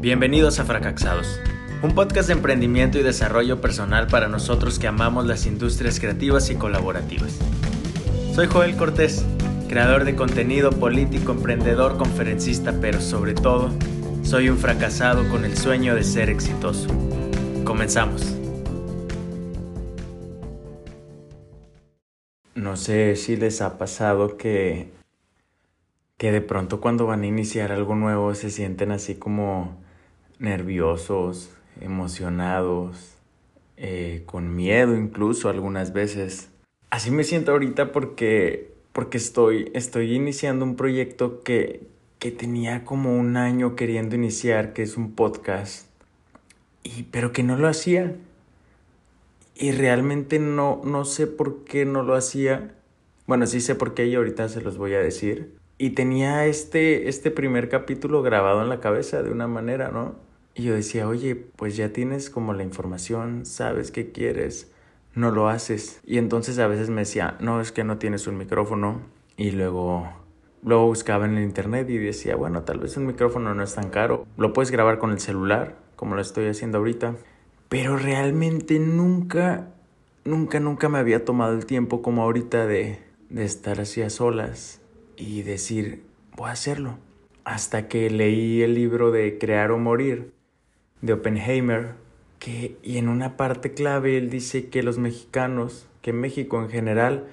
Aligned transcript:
Bienvenidos 0.00 0.58
a 0.58 0.64
Fracasados, 0.64 1.38
un 1.82 1.94
podcast 1.94 2.28
de 2.28 2.32
emprendimiento 2.32 2.98
y 2.98 3.02
desarrollo 3.02 3.60
personal 3.60 4.06
para 4.06 4.28
nosotros 4.28 4.78
que 4.78 4.86
amamos 4.86 5.26
las 5.26 5.44
industrias 5.44 6.00
creativas 6.00 6.48
y 6.48 6.54
colaborativas. 6.54 7.38
Soy 8.34 8.46
Joel 8.46 8.76
Cortés, 8.76 9.26
creador 9.68 10.04
de 10.04 10.16
contenido 10.16 10.70
político, 10.70 11.32
emprendedor, 11.32 11.98
conferencista, 11.98 12.72
pero 12.80 12.98
sobre 13.02 13.34
todo, 13.34 13.68
soy 14.22 14.48
un 14.48 14.56
fracasado 14.56 15.28
con 15.28 15.44
el 15.44 15.58
sueño 15.58 15.94
de 15.94 16.02
ser 16.02 16.30
exitoso. 16.30 16.88
Comenzamos. 17.64 18.38
No 22.54 22.78
sé 22.78 23.16
si 23.16 23.36
les 23.36 23.60
ha 23.60 23.76
pasado 23.76 24.38
que 24.38 24.88
que 26.16 26.32
de 26.32 26.42
pronto 26.42 26.82
cuando 26.82 27.06
van 27.06 27.22
a 27.22 27.26
iniciar 27.26 27.72
algo 27.72 27.94
nuevo 27.94 28.34
se 28.34 28.50
sienten 28.50 28.92
así 28.92 29.14
como 29.14 29.79
nerviosos, 30.40 31.50
emocionados, 31.80 33.14
eh, 33.76 34.24
con 34.26 34.56
miedo 34.56 34.96
incluso 34.96 35.48
algunas 35.48 35.92
veces. 35.92 36.50
Así 36.90 37.12
me 37.12 37.22
siento 37.22 37.52
ahorita 37.52 37.92
porque, 37.92 38.72
porque 38.92 39.18
estoy, 39.18 39.70
estoy 39.74 40.12
iniciando 40.14 40.64
un 40.64 40.74
proyecto 40.74 41.42
que, 41.42 41.86
que 42.18 42.32
tenía 42.32 42.84
como 42.84 43.16
un 43.16 43.36
año 43.36 43.76
queriendo 43.76 44.16
iniciar, 44.16 44.72
que 44.72 44.82
es 44.82 44.96
un 44.96 45.12
podcast, 45.12 45.86
y, 46.82 47.04
pero 47.04 47.32
que 47.32 47.44
no 47.44 47.56
lo 47.56 47.68
hacía. 47.68 48.16
Y 49.54 49.72
realmente 49.72 50.38
no, 50.38 50.80
no 50.84 51.04
sé 51.04 51.26
por 51.26 51.64
qué 51.64 51.84
no 51.84 52.02
lo 52.02 52.14
hacía. 52.14 52.74
Bueno, 53.26 53.46
sí 53.46 53.60
sé 53.60 53.74
por 53.74 53.94
qué 53.94 54.06
y 54.06 54.14
ahorita 54.16 54.48
se 54.48 54.62
los 54.62 54.78
voy 54.78 54.94
a 54.94 55.00
decir 55.00 55.60
y 55.80 55.90
tenía 55.90 56.44
este, 56.44 57.08
este 57.08 57.30
primer 57.30 57.70
capítulo 57.70 58.20
grabado 58.20 58.60
en 58.60 58.68
la 58.68 58.80
cabeza 58.80 59.22
de 59.22 59.30
una 59.30 59.46
manera, 59.46 59.88
¿no? 59.88 60.14
Y 60.60 60.64
yo 60.64 60.74
decía, 60.74 61.08
oye, 61.08 61.36
pues 61.36 61.74
ya 61.78 61.94
tienes 61.94 62.28
como 62.28 62.52
la 62.52 62.62
información, 62.62 63.46
sabes 63.46 63.90
qué 63.90 64.12
quieres, 64.12 64.70
no 65.14 65.30
lo 65.30 65.48
haces. 65.48 66.02
Y 66.04 66.18
entonces 66.18 66.58
a 66.58 66.66
veces 66.66 66.90
me 66.90 67.00
decía, 67.00 67.38
no, 67.40 67.62
es 67.62 67.72
que 67.72 67.82
no 67.82 67.96
tienes 67.96 68.26
un 68.26 68.36
micrófono. 68.36 69.00
Y 69.38 69.52
luego, 69.52 70.12
luego 70.62 70.84
buscaba 70.84 71.24
en 71.24 71.38
el 71.38 71.44
internet 71.44 71.88
y 71.88 71.96
decía, 71.96 72.36
bueno, 72.36 72.64
tal 72.64 72.78
vez 72.78 72.94
un 72.98 73.06
micrófono 73.06 73.54
no 73.54 73.62
es 73.62 73.74
tan 73.74 73.88
caro. 73.88 74.26
Lo 74.36 74.52
puedes 74.52 74.70
grabar 74.70 74.98
con 74.98 75.12
el 75.12 75.18
celular, 75.18 75.76
como 75.96 76.14
lo 76.14 76.20
estoy 76.20 76.46
haciendo 76.46 76.76
ahorita. 76.76 77.14
Pero 77.70 77.96
realmente 77.96 78.78
nunca, 78.78 79.70
nunca, 80.26 80.60
nunca 80.60 80.90
me 80.90 80.98
había 80.98 81.24
tomado 81.24 81.54
el 81.54 81.64
tiempo 81.64 82.02
como 82.02 82.22
ahorita 82.22 82.66
de, 82.66 82.98
de 83.30 83.44
estar 83.46 83.80
así 83.80 84.02
a 84.02 84.10
solas 84.10 84.82
y 85.16 85.40
decir, 85.40 86.02
voy 86.36 86.50
a 86.50 86.52
hacerlo. 86.52 86.98
Hasta 87.44 87.88
que 87.88 88.10
leí 88.10 88.60
el 88.60 88.74
libro 88.74 89.10
de 89.10 89.38
Crear 89.38 89.70
o 89.70 89.78
Morir 89.78 90.38
de 91.02 91.12
Oppenheimer, 91.12 91.94
que, 92.38 92.76
y 92.82 92.98
en 92.98 93.08
una 93.08 93.36
parte 93.36 93.72
clave 93.72 94.16
él 94.16 94.30
dice 94.30 94.68
que 94.68 94.82
los 94.82 94.98
mexicanos, 94.98 95.86
que 96.02 96.12
México 96.12 96.60
en 96.60 96.70
general, 96.70 97.26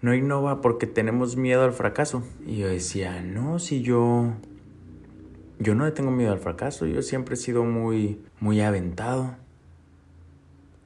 no 0.00 0.14
innova 0.14 0.60
porque 0.60 0.86
tenemos 0.86 1.36
miedo 1.36 1.64
al 1.64 1.72
fracaso. 1.72 2.22
Y 2.46 2.58
yo 2.58 2.68
decía, 2.68 3.22
no, 3.22 3.58
si 3.58 3.82
yo... 3.82 4.32
Yo 5.58 5.76
no 5.76 5.84
le 5.84 5.92
tengo 5.92 6.10
miedo 6.10 6.32
al 6.32 6.40
fracaso, 6.40 6.86
yo 6.86 7.02
siempre 7.02 7.34
he 7.34 7.38
sido 7.38 7.62
muy, 7.62 8.20
muy 8.40 8.60
aventado. 8.60 9.36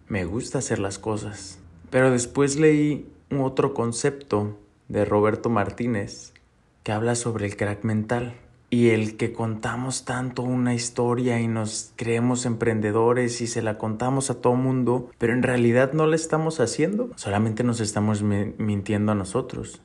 Me 0.07 0.27
gusta 0.27 0.59
hacer 0.59 0.79
las 0.79 0.99
cosas. 0.99 1.59
Pero 1.89 2.11
después 2.11 2.57
leí 2.57 3.09
otro 3.31 3.73
concepto 3.73 4.59
de 4.89 5.07
Roberto 5.07 5.49
Martínez 5.49 6.35
que 6.83 6.93
habla 6.93 7.15
sobre 7.15 7.47
el 7.47 7.57
crack 7.57 7.85
mental 7.85 8.35
y 8.69 8.91
el 8.91 9.17
que 9.17 9.33
contamos 9.33 10.05
tanto 10.05 10.43
una 10.43 10.75
historia 10.75 11.41
y 11.41 11.49
nos 11.49 11.93
creemos 11.97 12.47
emprendedores 12.47 13.41
y 13.41 13.47
se 13.47 13.63
la 13.63 13.79
contamos 13.79 14.31
a 14.31 14.41
todo 14.41 14.55
mundo, 14.55 15.11
pero 15.19 15.33
en 15.33 15.43
realidad 15.43 15.93
no 15.93 16.07
la 16.07 16.17
estamos 16.17 16.59
haciendo, 16.61 17.11
solamente 17.17 17.63
nos 17.63 17.81
estamos 17.81 18.23
mintiendo 18.23 19.13
a 19.13 19.15
nosotros 19.15 19.83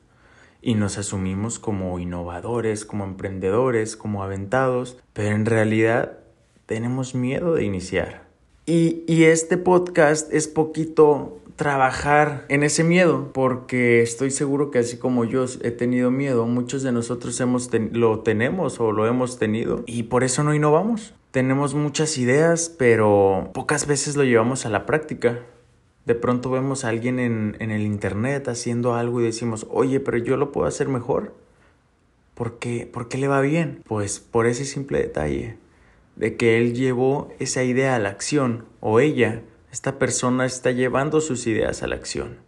y 0.61 0.75
nos 0.75 0.97
asumimos 0.97 1.59
como 1.59 1.97
innovadores, 1.99 2.85
como 2.85 3.03
emprendedores, 3.03 3.95
como 3.95 4.23
aventados, 4.23 4.97
pero 5.13 5.35
en 5.35 5.45
realidad 5.45 6.19
tenemos 6.65 7.15
miedo 7.15 7.55
de 7.55 7.63
iniciar. 7.63 8.29
Y, 8.65 9.03
y 9.07 9.23
este 9.23 9.57
podcast 9.57 10.31
es 10.31 10.47
poquito 10.47 11.40
trabajar 11.61 12.43
en 12.49 12.63
ese 12.63 12.83
miedo, 12.83 13.29
porque 13.33 14.01
estoy 14.01 14.31
seguro 14.31 14.71
que 14.71 14.79
así 14.79 14.97
como 14.97 15.25
yo 15.25 15.45
he 15.61 15.69
tenido 15.69 16.09
miedo, 16.09 16.47
muchos 16.47 16.81
de 16.81 16.91
nosotros 16.91 17.39
hemos 17.39 17.69
lo 17.91 18.21
tenemos 18.21 18.79
o 18.79 18.91
lo 18.91 19.05
hemos 19.05 19.37
tenido 19.37 19.83
y 19.85 20.03
por 20.03 20.23
eso 20.23 20.43
no 20.43 20.55
innovamos. 20.55 21.13
Tenemos 21.29 21.75
muchas 21.75 22.17
ideas, 22.17 22.73
pero 22.75 23.51
pocas 23.53 23.85
veces 23.85 24.15
lo 24.15 24.23
llevamos 24.23 24.65
a 24.65 24.69
la 24.69 24.87
práctica. 24.87 25.41
De 26.07 26.15
pronto 26.15 26.49
vemos 26.49 26.83
a 26.83 26.89
alguien 26.89 27.19
en, 27.19 27.57
en 27.59 27.69
el 27.69 27.83
internet 27.83 28.47
haciendo 28.47 28.95
algo 28.95 29.21
y 29.21 29.25
decimos, 29.25 29.67
oye, 29.69 29.99
pero 29.99 30.17
yo 30.17 30.37
lo 30.37 30.51
puedo 30.51 30.65
hacer 30.65 30.87
mejor. 30.87 31.35
¿Por 32.33 32.57
qué? 32.57 32.89
¿Por 32.91 33.07
qué 33.07 33.19
le 33.19 33.27
va 33.27 33.39
bien? 33.39 33.83
Pues 33.85 34.19
por 34.19 34.47
ese 34.47 34.65
simple 34.65 34.97
detalle 34.97 35.57
de 36.15 36.35
que 36.37 36.57
él 36.57 36.73
llevó 36.73 37.31
esa 37.37 37.61
idea 37.63 37.95
a 37.95 37.99
la 37.99 38.09
acción 38.09 38.65
o 38.79 38.99
ella 38.99 39.43
esta 39.71 39.97
persona 39.97 40.45
está 40.45 40.71
llevando 40.71 41.21
sus 41.21 41.47
ideas 41.47 41.81
a 41.81 41.87
la 41.87 41.95
acción, 41.95 42.39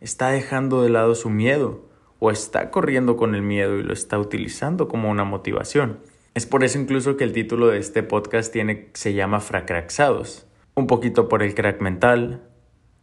está 0.00 0.30
dejando 0.30 0.82
de 0.82 0.90
lado 0.90 1.14
su 1.14 1.30
miedo 1.30 1.88
o 2.18 2.30
está 2.30 2.70
corriendo 2.70 3.16
con 3.16 3.34
el 3.34 3.42
miedo 3.42 3.78
y 3.78 3.82
lo 3.82 3.92
está 3.92 4.18
utilizando 4.18 4.88
como 4.88 5.10
una 5.10 5.24
motivación. 5.24 6.00
Es 6.34 6.46
por 6.46 6.64
eso 6.64 6.78
incluso 6.80 7.16
que 7.16 7.22
el 7.22 7.32
título 7.32 7.68
de 7.68 7.78
este 7.78 8.02
podcast 8.02 8.52
tiene, 8.52 8.90
se 8.94 9.14
llama 9.14 9.38
Fracraxados. 9.38 10.46
Un 10.74 10.88
poquito 10.88 11.28
por 11.28 11.44
el 11.44 11.54
crack 11.54 11.80
mental, 11.80 12.42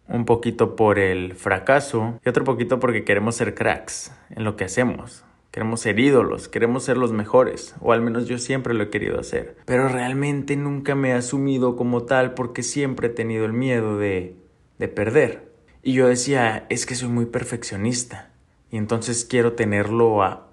un 0.10 0.26
poquito 0.26 0.76
por 0.76 1.00
el 1.00 1.34
fracaso 1.36 2.20
y 2.26 2.30
otro 2.30 2.44
poquito 2.44 2.80
porque 2.82 3.06
queremos 3.06 3.36
ser 3.36 3.56
cracks 3.56 4.12
en 4.32 4.44
lo 4.44 4.58
que 4.58 4.66
hacemos, 4.66 5.24
Queremos 5.52 5.82
ser 5.82 6.00
ídolos, 6.00 6.48
queremos 6.48 6.86
ser 6.86 6.98
los 6.98 7.12
mejores, 7.12 7.76
o 7.82 7.92
al 7.92 8.02
menos 8.02 8.26
yo 8.26 8.38
siempre 8.38 8.74
lo 8.74 8.84
he 8.84 8.90
querido 8.90 9.20
hacer. 9.20 9.58
Pero 9.66 9.90
realmente 9.90 10.56
nunca 10.56 10.96
me 10.96 11.10
he 11.10 11.14
asumido 11.14 11.76
como 11.76 12.04
tal 12.04 12.34
porque 12.34 12.64
siempre 12.64 13.08
he 13.08 13.12
tenido 13.12 13.46
el 13.46 13.52
miedo 13.52 13.98
de, 13.98 14.38
de 14.80 14.88
perder. 14.88 15.52
Y 15.84 15.94
yo 15.94 16.08
decía, 16.08 16.66
es 16.70 16.86
que 16.86 16.96
soy 16.96 17.10
muy 17.10 17.26
perfeccionista 17.26 18.32
y 18.72 18.78
entonces 18.78 19.26
quiero 19.26 19.54
tenerlo 19.54 20.24
a 20.24 20.48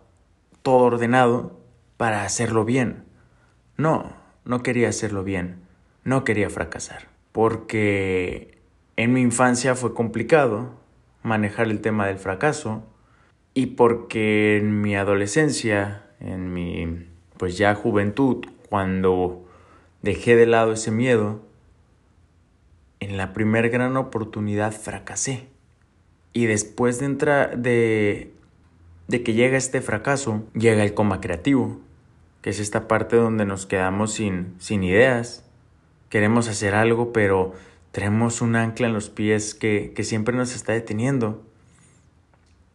todo 0.63 0.79
ordenado 0.79 1.61
para 1.97 2.25
hacerlo 2.25 2.65
bien. 2.65 3.05
No, 3.77 4.17
no 4.45 4.63
quería 4.65 4.89
hacerlo 4.89 5.23
bien, 5.23 5.61
no 6.03 6.25
quería 6.25 6.51
fracasar, 6.51 7.09
porque 7.31 8.59
en 8.97 9.13
mi 9.13 9.21
infancia 9.21 9.77
fue 9.77 9.95
complicado 9.95 10.75
manejar 11.23 11.69
el 11.69 11.81
tema 11.81 12.07
del 12.09 12.19
fracaso, 12.19 12.83
y 13.59 13.67
porque 13.67 14.57
en 14.57 14.83
mi 14.83 14.95
adolescencia, 14.95 16.05
en 16.21 16.53
mi 16.53 17.09
pues 17.39 17.59
ya 17.59 17.75
juventud, 17.75 18.47
cuando 18.69 19.45
dejé 20.01 20.37
de 20.37 20.47
lado 20.47 20.75
ese 20.75 20.93
miedo, 20.93 21.43
en 23.01 23.17
la 23.17 23.33
primer 23.33 23.69
gran 23.69 23.97
oportunidad 23.97 24.71
fracasé. 24.71 25.49
Y 26.33 26.47
después 26.47 27.01
de 27.01 27.09
de, 27.57 28.33
de 29.09 29.23
que 29.25 29.33
llega 29.33 29.59
este 29.59 29.81
fracaso, 29.81 30.45
llega 30.55 30.85
el 30.85 30.95
coma 30.95 31.21
creativo, 31.21 31.81
que 32.43 32.51
es 32.51 32.61
esta 32.61 32.87
parte 32.87 33.17
donde 33.17 33.45
nos 33.45 33.67
quedamos 33.67 34.13
sin, 34.13 34.55
sin 34.61 34.85
ideas. 34.85 35.45
Queremos 36.11 36.47
hacer 36.47 36.77
algo, 36.77 37.13
pero 37.13 37.55
tenemos 37.91 38.41
un 38.41 38.55
ancla 38.55 38.87
en 38.87 38.93
los 38.93 39.11
pies 39.11 39.57
que, 39.57 39.93
que 39.97 40.05
siempre 40.05 40.37
nos 40.37 40.55
está 40.55 40.75
deteniendo. 40.75 41.48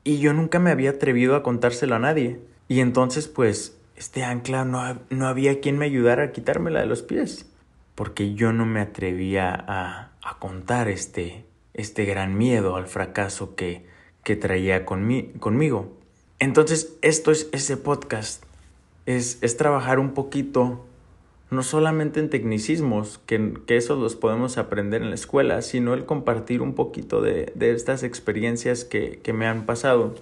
Y 0.03 0.19
yo 0.19 0.33
nunca 0.33 0.59
me 0.59 0.71
había 0.71 0.91
atrevido 0.91 1.35
a 1.35 1.43
contárselo 1.43 1.95
a 1.95 1.99
nadie. 1.99 2.39
Y 2.67 2.79
entonces, 2.79 3.27
pues, 3.27 3.77
este 3.95 4.23
ancla 4.23 4.65
no, 4.65 4.99
no 5.09 5.27
había 5.27 5.61
quien 5.61 5.77
me 5.77 5.85
ayudara 5.85 6.23
a 6.23 6.31
quitármela 6.31 6.81
de 6.81 6.87
los 6.87 7.01
pies. 7.01 7.49
Porque 7.95 8.33
yo 8.33 8.51
no 8.53 8.65
me 8.65 8.81
atrevía 8.81 9.53
a, 9.53 10.11
a 10.21 10.39
contar 10.39 10.87
este, 10.87 11.45
este 11.73 12.05
gran 12.05 12.37
miedo 12.37 12.75
al 12.75 12.87
fracaso 12.87 13.55
que, 13.55 13.85
que 14.23 14.35
traía 14.35 14.85
conmigo. 14.85 15.97
Entonces, 16.39 16.93
esto 17.01 17.31
es 17.31 17.49
ese 17.51 17.77
podcast. 17.77 18.43
Es, 19.05 19.37
es 19.41 19.57
trabajar 19.57 19.99
un 19.99 20.13
poquito 20.13 20.85
no 21.53 21.63
solamente 21.63 22.19
en 22.19 22.29
tecnicismos, 22.29 23.19
que, 23.25 23.53
que 23.65 23.77
eso 23.77 23.95
los 23.95 24.15
podemos 24.15 24.57
aprender 24.57 25.01
en 25.01 25.09
la 25.09 25.15
escuela, 25.15 25.61
sino 25.61 25.93
el 25.93 26.05
compartir 26.05 26.61
un 26.61 26.73
poquito 26.73 27.21
de, 27.21 27.53
estas 27.59 28.03
experiencias 28.03 28.83
que, 28.83 29.21
me 29.33 29.47
han 29.47 29.65
pasado. 29.65 30.15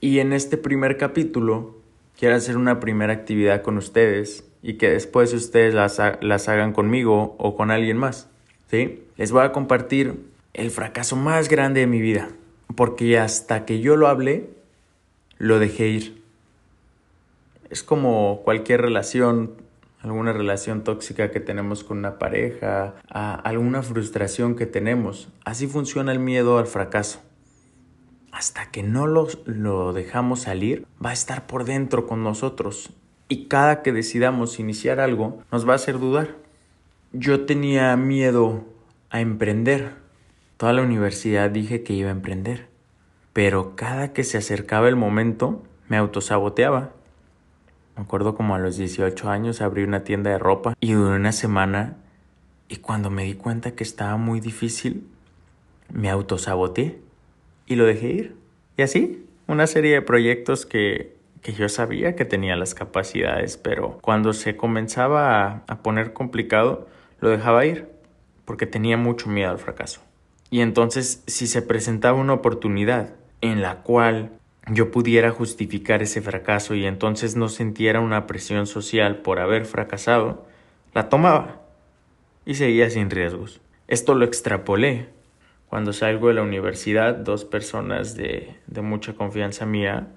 Y 0.00 0.20
en 0.20 0.32
este 0.32 0.56
primer 0.56 0.96
capítulo 0.96 1.76
quiero 2.18 2.36
hacer 2.36 2.56
una 2.56 2.80
primera 2.80 3.12
actividad 3.12 3.62
con 3.62 3.76
ustedes 3.76 4.44
y 4.62 4.74
que 4.74 4.90
después 4.90 5.32
ustedes 5.32 5.74
las, 5.74 6.00
las 6.20 6.48
hagan 6.48 6.72
conmigo 6.72 7.36
o 7.38 7.56
con 7.56 7.70
alguien 7.70 7.96
más. 7.96 8.28
¿sí? 8.70 9.02
Les 9.16 9.32
voy 9.32 9.44
a 9.44 9.52
compartir 9.52 10.24
el 10.54 10.70
fracaso 10.70 11.16
más 11.16 11.48
grande 11.48 11.80
de 11.80 11.86
mi 11.86 12.00
vida, 12.00 12.30
porque 12.74 13.18
hasta 13.18 13.64
que 13.64 13.80
yo 13.80 13.96
lo 13.96 14.08
hablé, 14.08 14.50
lo 15.38 15.58
dejé 15.58 15.88
ir. 15.88 16.22
Es 17.70 17.82
como 17.82 18.40
cualquier 18.44 18.80
relación 18.80 19.52
alguna 20.00 20.32
relación 20.32 20.84
tóxica 20.84 21.30
que 21.30 21.40
tenemos 21.40 21.84
con 21.84 21.98
una 21.98 22.18
pareja, 22.18 22.94
alguna 23.08 23.82
frustración 23.82 24.54
que 24.54 24.66
tenemos. 24.66 25.28
Así 25.44 25.66
funciona 25.66 26.12
el 26.12 26.18
miedo 26.18 26.58
al 26.58 26.66
fracaso. 26.66 27.20
Hasta 28.30 28.70
que 28.70 28.82
no 28.82 29.06
lo, 29.06 29.26
lo 29.46 29.92
dejamos 29.92 30.42
salir, 30.42 30.86
va 31.04 31.10
a 31.10 31.14
estar 31.14 31.46
por 31.46 31.64
dentro 31.64 32.06
con 32.06 32.22
nosotros. 32.22 32.90
Y 33.28 33.46
cada 33.46 33.82
que 33.82 33.92
decidamos 33.92 34.58
iniciar 34.58 35.00
algo, 35.00 35.42
nos 35.50 35.68
va 35.68 35.72
a 35.72 35.76
hacer 35.76 35.98
dudar. 35.98 36.36
Yo 37.12 37.46
tenía 37.46 37.96
miedo 37.96 38.64
a 39.10 39.20
emprender. 39.20 39.94
Toda 40.56 40.72
la 40.72 40.82
universidad 40.82 41.50
dije 41.50 41.82
que 41.82 41.94
iba 41.94 42.08
a 42.08 42.12
emprender. 42.12 42.68
Pero 43.32 43.76
cada 43.76 44.12
que 44.12 44.24
se 44.24 44.38
acercaba 44.38 44.88
el 44.88 44.96
momento, 44.96 45.62
me 45.88 45.96
autosaboteaba. 45.96 46.92
Me 47.98 48.04
acuerdo 48.04 48.36
como 48.36 48.54
a 48.54 48.60
los 48.60 48.76
18 48.76 49.28
años 49.28 49.60
abrí 49.60 49.82
una 49.82 50.04
tienda 50.04 50.30
de 50.30 50.38
ropa 50.38 50.76
y 50.78 50.92
duré 50.92 51.16
una 51.16 51.32
semana 51.32 51.96
y 52.68 52.76
cuando 52.76 53.10
me 53.10 53.24
di 53.24 53.34
cuenta 53.34 53.72
que 53.72 53.82
estaba 53.82 54.16
muy 54.16 54.38
difícil, 54.38 55.04
me 55.92 56.08
autosaboteé 56.08 57.00
y 57.66 57.74
lo 57.74 57.86
dejé 57.86 58.12
ir. 58.12 58.36
Y 58.76 58.82
así, 58.82 59.26
una 59.48 59.66
serie 59.66 59.94
de 59.94 60.02
proyectos 60.02 60.64
que, 60.64 61.16
que 61.42 61.52
yo 61.54 61.68
sabía 61.68 62.14
que 62.14 62.24
tenía 62.24 62.54
las 62.54 62.72
capacidades, 62.72 63.56
pero 63.56 63.98
cuando 64.00 64.32
se 64.32 64.56
comenzaba 64.56 65.44
a, 65.44 65.64
a 65.66 65.82
poner 65.82 66.12
complicado, 66.12 66.86
lo 67.18 67.30
dejaba 67.30 67.66
ir 67.66 67.88
porque 68.44 68.66
tenía 68.66 68.96
mucho 68.96 69.28
miedo 69.28 69.50
al 69.50 69.58
fracaso. 69.58 70.02
Y 70.50 70.60
entonces, 70.60 71.24
si 71.26 71.48
se 71.48 71.62
presentaba 71.62 72.16
una 72.16 72.34
oportunidad 72.34 73.16
en 73.40 73.60
la 73.60 73.82
cual 73.82 74.37
yo 74.70 74.90
pudiera 74.90 75.30
justificar 75.30 76.02
ese 76.02 76.20
fracaso 76.20 76.74
y 76.74 76.84
entonces 76.86 77.36
no 77.36 77.48
sintiera 77.48 78.00
una 78.00 78.26
presión 78.26 78.66
social 78.66 79.18
por 79.18 79.38
haber 79.38 79.64
fracasado, 79.64 80.46
la 80.94 81.08
tomaba 81.08 81.62
y 82.44 82.54
seguía 82.54 82.90
sin 82.90 83.10
riesgos. 83.10 83.60
Esto 83.86 84.14
lo 84.14 84.24
extrapolé. 84.24 85.08
Cuando 85.68 85.92
salgo 85.92 86.28
de 86.28 86.34
la 86.34 86.42
universidad, 86.42 87.14
dos 87.14 87.44
personas 87.44 88.14
de, 88.16 88.54
de 88.66 88.82
mucha 88.82 89.14
confianza 89.14 89.66
mía 89.66 90.08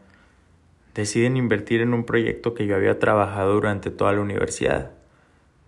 deciden 0.94 1.38
invertir 1.38 1.81
en 1.81 1.94
un 1.94 2.06
proyecto 2.06 2.54
que 2.54 2.65
yo 2.65 2.75
había 2.75 3.00
trabajado 3.00 3.54
durante 3.54 3.92
toda 3.92 4.13
la 4.13 4.21
universidad, 4.21 4.92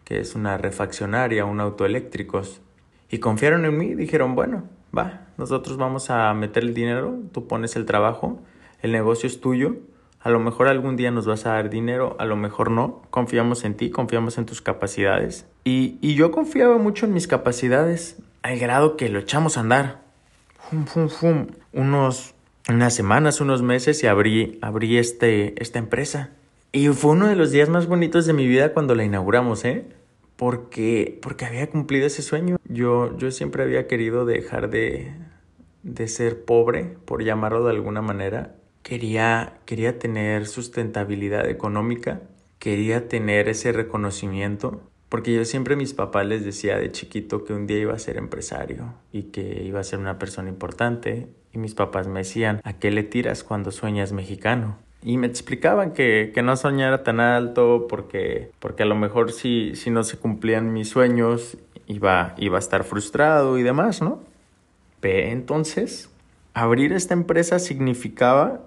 que 0.03 0.19
es 0.19 0.35
una 0.35 0.57
refaccionaria, 0.57 1.45
un 1.45 1.59
autoeléctricos. 1.59 2.61
Y 3.09 3.19
confiaron 3.19 3.65
en 3.65 3.77
mí, 3.77 3.93
dijeron, 3.93 4.35
bueno, 4.35 4.63
va, 4.97 5.27
nosotros 5.37 5.77
vamos 5.77 6.09
a 6.09 6.33
meter 6.33 6.63
el 6.63 6.73
dinero, 6.73 7.19
tú 7.31 7.47
pones 7.47 7.75
el 7.75 7.85
trabajo 7.85 8.39
el 8.83 8.91
negocio 8.91 9.25
es 9.25 9.41
tuyo, 9.41 9.77
a 10.19 10.29
lo 10.29 10.39
mejor 10.39 10.67
algún 10.67 10.95
día 10.95 11.09
nos 11.09 11.25
vas 11.25 11.45
a 11.45 11.53
dar 11.53 11.69
dinero, 11.69 12.15
a 12.19 12.25
lo 12.25 12.35
mejor 12.35 12.69
no, 12.69 13.01
confiamos 13.09 13.63
en 13.63 13.75
ti, 13.75 13.89
confiamos 13.89 14.37
en 14.37 14.45
tus 14.45 14.61
capacidades. 14.61 15.47
Y, 15.63 15.97
y 16.01 16.15
yo 16.15 16.31
confiaba 16.31 16.77
mucho 16.77 17.05
en 17.05 17.13
mis 17.13 17.27
capacidades, 17.27 18.17
al 18.41 18.59
grado 18.59 18.95
que 18.97 19.09
lo 19.09 19.19
echamos 19.19 19.57
a 19.57 19.61
andar. 19.61 20.01
Fum, 20.69 20.85
fum, 20.85 21.09
fum. 21.09 21.47
Unos, 21.71 22.35
unas 22.69 22.93
semanas, 22.93 23.41
unos 23.41 23.61
meses 23.61 24.03
y 24.03 24.07
abrí, 24.07 24.59
abrí 24.61 24.97
este, 24.97 25.61
esta 25.61 25.79
empresa. 25.79 26.31
Y 26.71 26.87
fue 26.89 27.11
uno 27.11 27.27
de 27.27 27.35
los 27.35 27.51
días 27.51 27.69
más 27.69 27.87
bonitos 27.87 28.25
de 28.25 28.33
mi 28.33 28.47
vida 28.47 28.73
cuando 28.73 28.95
la 28.95 29.03
inauguramos, 29.05 29.63
¿eh? 29.63 29.85
Porque, 30.35 31.19
porque 31.21 31.45
había 31.45 31.69
cumplido 31.69 32.07
ese 32.07 32.21
sueño. 32.21 32.57
Yo, 32.65 33.17
yo 33.17 33.31
siempre 33.31 33.63
había 33.63 33.87
querido 33.87 34.25
dejar 34.25 34.69
de, 34.69 35.13
de 35.83 36.07
ser 36.07 36.43
pobre, 36.43 36.97
por 37.05 37.23
llamarlo 37.23 37.63
de 37.63 37.71
alguna 37.71 38.01
manera, 38.01 38.55
quería, 38.83 39.53
quería 39.65 39.97
tener 39.97 40.45
sustentabilidad 40.45 41.49
económica, 41.49 42.21
quería 42.59 43.07
tener 43.07 43.49
ese 43.49 43.71
reconocimiento, 43.71 44.81
porque 45.09 45.33
yo 45.33 45.45
siempre 45.45 45.73
a 45.73 45.77
mis 45.77 45.93
papás 45.93 46.25
les 46.25 46.45
decía 46.45 46.77
de 46.77 46.91
chiquito 46.91 47.43
que 47.43 47.53
un 47.53 47.65
día 47.65 47.79
iba 47.79 47.93
a 47.93 47.99
ser 47.99 48.17
empresario 48.17 48.93
y 49.11 49.23
que 49.23 49.63
iba 49.63 49.79
a 49.79 49.83
ser 49.83 49.99
una 49.99 50.19
persona 50.19 50.49
importante, 50.49 51.27
y 51.51 51.57
mis 51.57 51.73
papás 51.73 52.07
me 52.07 52.19
decían, 52.19 52.61
¿a 52.63 52.73
qué 52.73 52.91
le 52.91 53.03
tiras 53.03 53.43
cuando 53.43 53.71
sueñas 53.71 54.11
mexicano? 54.11 54.77
Y 55.01 55.17
me 55.17 55.27
explicaban 55.27 55.91
que, 55.93 56.31
que 56.33 56.41
no 56.41 56.55
soñara 56.55 57.03
tan 57.03 57.19
alto 57.19 57.87
porque, 57.89 58.51
porque 58.59 58.83
a 58.83 58.85
lo 58.85 58.95
mejor 58.95 59.31
si, 59.31 59.75
si 59.75 59.89
no 59.89 60.03
se 60.03 60.17
cumplían 60.17 60.71
mis 60.71 60.89
sueños 60.89 61.57
iba, 61.87 62.33
iba 62.37 62.57
a 62.57 62.59
estar 62.59 62.83
frustrado 62.83 63.57
y 63.57 63.63
demás, 63.63 64.01
¿no? 64.01 64.21
Entonces, 65.03 66.09
abrir 66.53 66.93
esta 66.93 67.13
empresa 67.13 67.59
significaba 67.59 68.61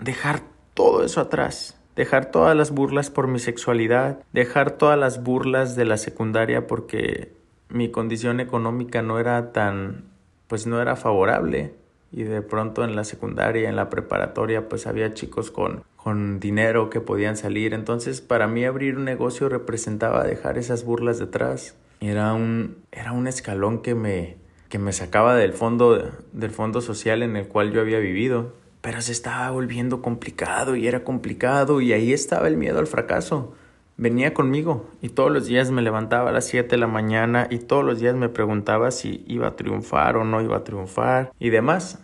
dejar 0.00 0.42
todo 0.74 1.04
eso 1.04 1.20
atrás, 1.20 1.78
dejar 1.96 2.30
todas 2.30 2.56
las 2.56 2.70
burlas 2.70 3.10
por 3.10 3.28
mi 3.28 3.38
sexualidad, 3.38 4.20
dejar 4.32 4.72
todas 4.72 4.98
las 4.98 5.22
burlas 5.22 5.76
de 5.76 5.84
la 5.84 5.96
secundaria 5.96 6.66
porque 6.66 7.32
mi 7.68 7.90
condición 7.90 8.40
económica 8.40 9.02
no 9.02 9.18
era 9.18 9.52
tan, 9.52 10.04
pues 10.48 10.66
no 10.66 10.80
era 10.80 10.96
favorable. 10.96 11.74
Y 12.12 12.24
de 12.24 12.42
pronto 12.42 12.82
en 12.82 12.96
la 12.96 13.04
secundaria, 13.04 13.68
en 13.68 13.76
la 13.76 13.88
preparatoria, 13.88 14.68
pues 14.68 14.88
había 14.88 15.14
chicos 15.14 15.52
con, 15.52 15.84
con 15.96 16.40
dinero 16.40 16.90
que 16.90 17.00
podían 17.00 17.36
salir. 17.36 17.72
Entonces 17.72 18.20
para 18.20 18.48
mí 18.48 18.64
abrir 18.64 18.96
un 18.96 19.04
negocio 19.04 19.48
representaba 19.48 20.24
dejar 20.24 20.58
esas 20.58 20.84
burlas 20.84 21.18
detrás. 21.20 21.76
Era 22.00 22.32
un, 22.32 22.78
era 22.90 23.12
un 23.12 23.28
escalón 23.28 23.82
que 23.82 23.94
me, 23.94 24.38
que 24.68 24.80
me 24.80 24.92
sacaba 24.92 25.36
del 25.36 25.52
fondo, 25.52 26.10
del 26.32 26.50
fondo 26.50 26.80
social 26.80 27.22
en 27.22 27.36
el 27.36 27.46
cual 27.46 27.72
yo 27.72 27.80
había 27.80 27.98
vivido 28.00 28.54
pero 28.80 29.02
se 29.02 29.12
estaba 29.12 29.50
volviendo 29.50 30.02
complicado 30.02 30.76
y 30.76 30.86
era 30.86 31.04
complicado 31.04 31.80
y 31.80 31.92
ahí 31.92 32.12
estaba 32.12 32.48
el 32.48 32.56
miedo 32.56 32.78
al 32.78 32.86
fracaso. 32.86 33.54
Venía 33.96 34.32
conmigo 34.32 34.88
y 35.02 35.10
todos 35.10 35.30
los 35.30 35.46
días 35.46 35.70
me 35.70 35.82
levantaba 35.82 36.30
a 36.30 36.32
las 36.32 36.46
7 36.46 36.68
de 36.70 36.78
la 36.78 36.86
mañana 36.86 37.46
y 37.50 37.58
todos 37.58 37.84
los 37.84 38.00
días 38.00 38.14
me 38.14 38.30
preguntaba 38.30 38.90
si 38.90 39.22
iba 39.26 39.48
a 39.48 39.56
triunfar 39.56 40.16
o 40.16 40.24
no 40.24 40.40
iba 40.40 40.56
a 40.56 40.64
triunfar 40.64 41.32
y 41.38 41.50
demás. 41.50 41.98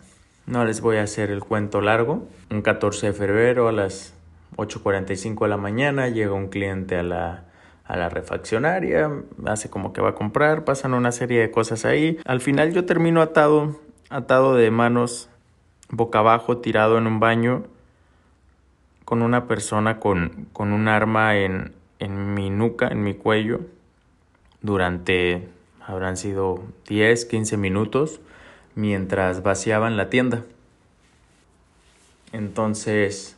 No 0.45 0.63
les 0.63 0.79
voy 0.79 0.97
a 0.97 1.03
hacer 1.03 1.31
el 1.31 1.39
cuento 1.39 1.81
largo. 1.81 2.27
Un 2.51 2.61
14 2.61 3.07
de 3.07 3.13
febrero 3.13 3.67
a 3.67 3.71
las 3.71 4.13
8.45 4.57 5.41
de 5.41 5.47
la 5.49 5.57
mañana 5.57 6.07
llega 6.09 6.33
un 6.33 6.49
cliente 6.49 6.97
a 6.97 7.03
la, 7.03 7.45
a 7.83 7.97
la 7.97 8.09
refaccionaria, 8.09 9.11
hace 9.45 9.69
como 9.69 9.91
que 9.91 10.01
va 10.01 10.09
a 10.09 10.15
comprar, 10.15 10.65
pasan 10.65 10.93
una 10.93 11.11
serie 11.11 11.41
de 11.41 11.49
cosas 11.49 11.83
ahí. 11.83 12.19
Al 12.25 12.41
final 12.41 12.73
yo 12.73 12.85
termino 12.85 13.21
atado, 13.21 13.79
atado 14.09 14.55
de 14.55 14.69
manos 14.69 15.29
boca 15.89 16.19
abajo 16.19 16.57
tirado 16.57 16.97
en 16.97 17.07
un 17.07 17.19
baño 17.19 17.65
con 19.05 19.21
una 19.21 19.47
persona 19.47 19.99
con, 19.99 20.47
con 20.51 20.73
un 20.73 20.87
arma 20.87 21.37
en, 21.37 21.73
en 21.99 22.33
mi 22.33 22.49
nuca, 22.49 22.89
en 22.89 23.03
mi 23.03 23.13
cuello, 23.13 23.61
durante, 24.61 25.47
habrán 25.85 26.17
sido 26.17 26.63
10, 26.87 27.25
15 27.25 27.57
minutos, 27.57 28.19
mientras 28.75 29.43
vaciaban 29.43 29.95
la 29.95 30.09
tienda. 30.09 30.43
Entonces, 32.33 33.37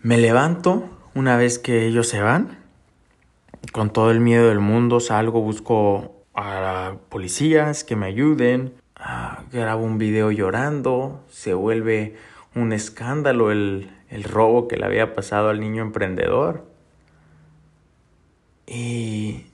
me 0.00 0.16
levanto 0.16 0.88
una 1.14 1.36
vez 1.36 1.58
que 1.58 1.86
ellos 1.86 2.08
se 2.08 2.22
van, 2.22 2.58
con 3.72 3.90
todo 3.90 4.10
el 4.10 4.20
miedo 4.20 4.48
del 4.48 4.60
mundo, 4.60 5.00
salgo, 5.00 5.42
busco 5.42 6.16
a 6.34 6.94
policías 7.10 7.84
que 7.84 7.94
me 7.94 8.06
ayuden, 8.06 8.72
Ah, 9.04 9.42
graba 9.50 9.82
un 9.82 9.98
video 9.98 10.30
llorando, 10.30 11.24
se 11.28 11.54
vuelve 11.54 12.14
un 12.54 12.72
escándalo 12.72 13.50
el, 13.50 13.90
el 14.10 14.22
robo 14.22 14.68
que 14.68 14.76
le 14.76 14.86
había 14.86 15.12
pasado 15.12 15.48
al 15.48 15.58
niño 15.58 15.82
emprendedor. 15.82 16.64
Y, 18.64 19.46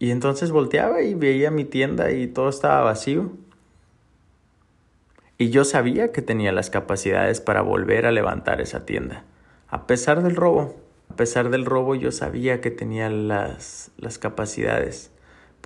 y 0.00 0.10
entonces 0.10 0.50
volteaba 0.50 1.02
y 1.02 1.14
veía 1.14 1.52
mi 1.52 1.64
tienda 1.64 2.10
y 2.10 2.26
todo 2.26 2.48
estaba 2.48 2.80
vacío. 2.82 3.30
Y 5.38 5.50
yo 5.50 5.64
sabía 5.64 6.10
que 6.10 6.20
tenía 6.20 6.50
las 6.50 6.68
capacidades 6.68 7.40
para 7.40 7.60
volver 7.60 8.04
a 8.04 8.10
levantar 8.10 8.60
esa 8.60 8.84
tienda. 8.84 9.22
A 9.68 9.86
pesar 9.86 10.24
del 10.24 10.34
robo, 10.34 10.74
a 11.08 11.14
pesar 11.14 11.50
del 11.50 11.66
robo 11.66 11.94
yo 11.94 12.10
sabía 12.10 12.60
que 12.60 12.72
tenía 12.72 13.10
las, 13.10 13.92
las 13.96 14.18
capacidades 14.18 15.12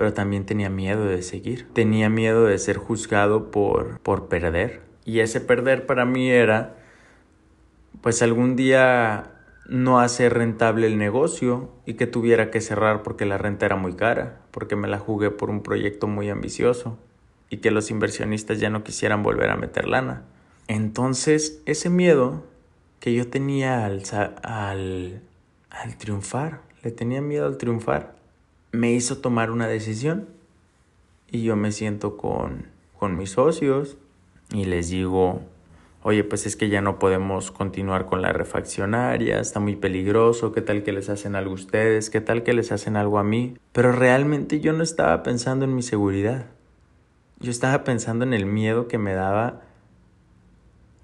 pero 0.01 0.15
también 0.15 0.47
tenía 0.47 0.71
miedo 0.71 1.05
de 1.05 1.21
seguir. 1.21 1.69
Tenía 1.75 2.09
miedo 2.09 2.47
de 2.47 2.57
ser 2.57 2.79
juzgado 2.79 3.51
por, 3.51 4.01
por 4.01 4.29
perder. 4.29 4.81
Y 5.05 5.21
ese 5.21 5.43
perder 5.43 5.85
para 5.85 6.07
mí 6.07 6.31
era, 6.31 6.79
pues 8.01 8.23
algún 8.23 8.57
día 8.57 9.33
no 9.69 10.01
hacer 10.01 10.33
rentable 10.33 10.87
el 10.87 10.97
negocio 10.97 11.71
y 11.85 11.99
que 11.99 12.07
tuviera 12.07 12.51
que 12.51 12.63
cerrar 12.63 13.03
porque 13.03 13.27
la 13.27 13.37
renta 13.37 13.67
era 13.67 13.77
muy 13.77 13.93
cara, 13.93 14.41
porque 14.53 14.75
me 14.75 14.89
la 14.89 14.99
jugué 14.99 15.31
por 15.31 15.51
un 15.51 15.63
proyecto 15.63 16.07
muy 16.07 16.31
ambicioso 16.31 16.97
y 17.51 17.59
que 17.59 17.71
los 17.71 17.91
inversionistas 17.91 18.59
ya 18.59 18.71
no 18.71 18.83
quisieran 18.83 19.23
volver 19.23 19.51
a 19.51 19.57
meter 19.57 19.87
lana. 19.87 20.23
Entonces, 20.67 21.61
ese 21.67 21.91
miedo 21.91 22.43
que 23.01 23.13
yo 23.13 23.29
tenía 23.29 23.85
al, 23.85 24.03
al, 24.45 25.21
al 25.69 25.99
triunfar, 25.99 26.63
le 26.83 26.91
tenía 26.91 27.21
miedo 27.21 27.45
al 27.45 27.59
triunfar, 27.59 28.19
me 28.73 28.93
hizo 28.93 29.19
tomar 29.19 29.51
una 29.51 29.67
decisión. 29.67 30.29
Y 31.31 31.43
yo 31.43 31.57
me 31.57 31.71
siento 31.73 32.17
con, 32.17 32.67
con 32.99 33.17
mis 33.17 33.31
socios 33.31 33.97
y 34.53 34.65
les 34.65 34.91
digo, 34.91 35.43
oye, 36.03 36.25
pues 36.25 36.47
es 36.47 36.57
que 36.57 36.69
ya 36.69 36.81
no 36.81 36.99
podemos 36.99 37.51
continuar 37.51 38.07
con 38.07 38.21
la 38.23 38.33
refaccionaria, 38.33 39.39
está 39.39 39.61
muy 39.61 39.77
peligroso, 39.77 40.53
qué 40.53 40.61
tal 40.61 40.83
que 40.83 40.93
les 40.93 41.09
hacen 41.09 41.37
algo 41.37 41.53
a 41.53 41.55
ustedes, 41.55 42.11
qué 42.11 42.21
tal 42.21 42.43
que 42.43 42.53
les 42.53 42.73
hacen 42.73 42.97
algo 42.97 43.19
a 43.19 43.25
mí. 43.25 43.57
Pero 43.73 43.93
realmente 43.93 44.61
yo 44.61 44.73
no 44.73 44.83
estaba 44.83 45.23
pensando 45.23 45.65
en 45.65 45.75
mi 45.75 45.83
seguridad. 45.83 46.47
Yo 47.39 47.51
estaba 47.51 47.85
pensando 47.85 48.25
en 48.25 48.35
el 48.35 48.45
miedo 48.45 48.89
que 48.89 48.99
me 48.99 49.15
daba 49.15 49.63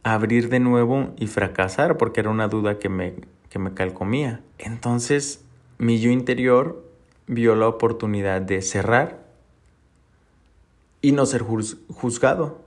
abrir 0.02 0.48
de 0.48 0.60
nuevo 0.60 1.14
y 1.18 1.26
fracasar, 1.26 1.96
porque 1.96 2.20
era 2.20 2.30
una 2.30 2.48
duda 2.48 2.78
que 2.78 2.88
me, 2.88 3.14
que 3.48 3.58
me 3.58 3.74
calcomía. 3.74 4.40
Entonces, 4.58 5.44
mi 5.78 6.00
yo 6.00 6.10
interior 6.10 6.85
vio 7.26 7.54
la 7.54 7.68
oportunidad 7.68 8.40
de 8.40 8.62
cerrar 8.62 9.24
y 11.00 11.12
no 11.12 11.26
ser 11.26 11.42
juzgado. 11.42 12.60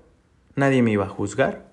Nadie 0.56 0.82
me 0.82 0.92
iba 0.92 1.06
a 1.06 1.10
juzgar 1.10 1.70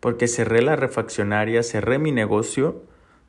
porque 0.00 0.28
cerré 0.28 0.62
la 0.62 0.76
refaccionaria, 0.76 1.62
cerré 1.62 1.98
mi 1.98 2.12
negocio 2.12 2.82